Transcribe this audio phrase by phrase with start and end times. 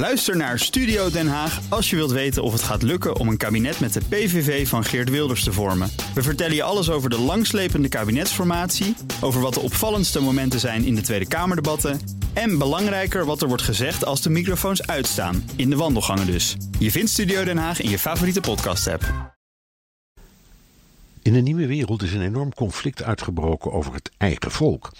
[0.00, 3.36] Luister naar Studio Den Haag als je wilt weten of het gaat lukken om een
[3.36, 5.90] kabinet met de PVV van Geert Wilders te vormen.
[6.14, 10.94] We vertellen je alles over de langslepende kabinetsformatie, over wat de opvallendste momenten zijn in
[10.94, 12.00] de Tweede Kamerdebatten
[12.32, 16.56] en belangrijker wat er wordt gezegd als de microfoons uitstaan, in de wandelgangen dus.
[16.78, 19.34] Je vindt Studio Den Haag in je favoriete podcast-app.
[21.22, 24.90] In een nieuwe wereld is een enorm conflict uitgebroken over het eigen volk.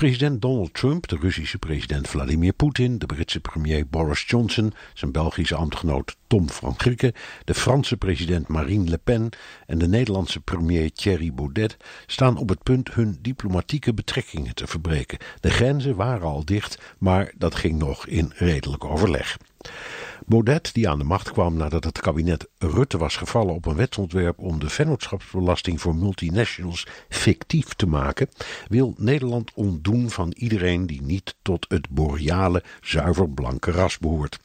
[0.00, 5.54] President Donald Trump, de Russische president Vladimir Poetin, de Britse premier Boris Johnson, zijn Belgische
[5.54, 7.12] ambtgenoot Tom van Grieken,
[7.44, 9.28] de Franse president Marine Le Pen
[9.66, 11.76] en de Nederlandse premier Thierry Baudet
[12.06, 15.18] staan op het punt hun diplomatieke betrekkingen te verbreken.
[15.40, 19.36] De grenzen waren al dicht, maar dat ging nog in redelijk overleg.
[20.26, 24.38] Baudet, die aan de macht kwam nadat het kabinet Rutte was gevallen op een wetsontwerp
[24.38, 28.28] om de vennootschapsbelasting voor multinationals fictief te maken,
[28.68, 34.38] wil Nederland ontdoen van iedereen die niet tot het boreale, zuiver blanke ras behoort.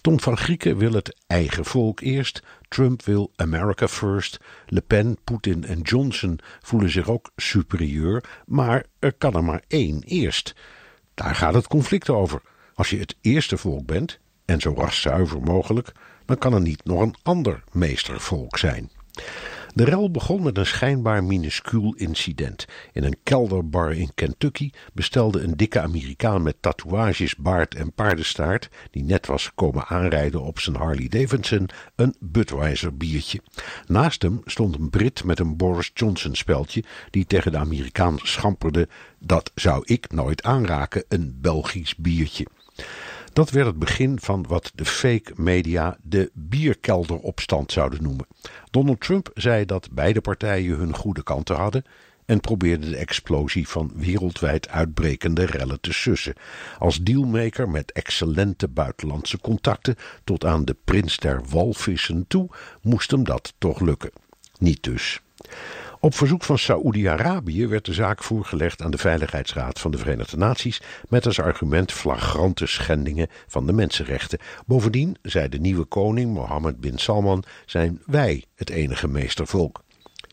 [0.00, 5.64] Tom van Grieken wil het eigen volk eerst, Trump wil America first, Le Pen, Poetin
[5.64, 10.54] en Johnson voelen zich ook superieur, maar er kan er maar één eerst.
[11.14, 12.42] Daar gaat het conflict over.
[12.74, 14.18] Als je het eerste volk bent,
[14.50, 15.92] en zo ras zuiver mogelijk,
[16.24, 18.90] dan kan er niet nog een ander meestervolk zijn.
[19.74, 22.66] De rel begon met een schijnbaar minuscuul incident.
[22.92, 29.04] In een kelderbar in Kentucky bestelde een dikke Amerikaan met tatoeages, baard en paardenstaart, die
[29.04, 33.40] net was komen aanrijden op zijn Harley Davidson, een Budweiser biertje.
[33.86, 38.88] Naast hem stond een Brit met een Boris Johnson speldje, die tegen de Amerikaan schamperde:
[39.18, 42.46] Dat zou ik nooit aanraken, een Belgisch biertje.
[43.40, 48.26] Dat werd het begin van wat de fake media de bierkelderopstand zouden noemen.
[48.70, 51.84] Donald Trump zei dat beide partijen hun goede kanten hadden
[52.26, 56.34] en probeerde de explosie van wereldwijd uitbrekende rellen te sussen.
[56.78, 62.48] Als dealmaker met excellente buitenlandse contacten tot aan de prins der walvissen toe
[62.82, 64.10] moest hem dat toch lukken.
[64.58, 65.20] Niet dus.
[66.02, 70.80] Op verzoek van Saoedi-Arabië werd de zaak voorgelegd aan de Veiligheidsraad van de Verenigde Naties
[71.08, 74.38] met als argument flagrante schendingen van de mensenrechten.
[74.66, 79.82] Bovendien, zei de nieuwe koning Mohammed bin Salman, zijn wij het enige meestervolk.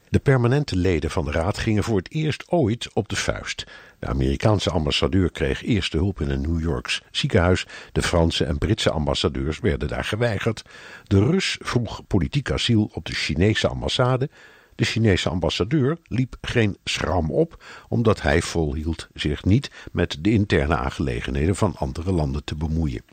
[0.10, 3.66] De permanente leden van de raad gingen voor het eerst ooit op de vuist.
[4.00, 7.66] De Amerikaanse ambassadeur kreeg eerste hulp in een New Yorks ziekenhuis.
[7.92, 10.62] De Franse en Britse ambassadeurs werden daar geweigerd.
[11.04, 14.30] De Rus vroeg politiek asiel op de Chinese ambassade.
[14.78, 20.76] De Chinese ambassadeur liep geen schram op, omdat hij volhield zich niet met de interne
[20.76, 23.04] aangelegenheden van andere landen te bemoeien.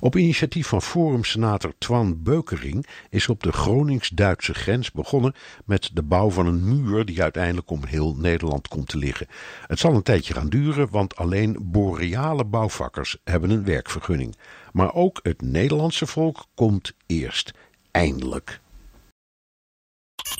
[0.00, 5.34] Op initiatief van Forum-senator Twan Beukering is op de Gronings-Duitse grens begonnen
[5.64, 9.26] met de bouw van een muur die uiteindelijk om heel Nederland komt te liggen.
[9.66, 14.36] Het zal een tijdje gaan duren, want alleen boreale bouwvakkers hebben een werkvergunning.
[14.72, 17.52] Maar ook het Nederlandse volk komt eerst.
[17.90, 18.60] Eindelijk.